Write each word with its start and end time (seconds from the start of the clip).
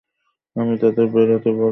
আমি 0.55 0.73
তাদের 0.81 1.05
বের 1.13 1.27
হতে 1.33 1.49
বলবো। 1.51 1.69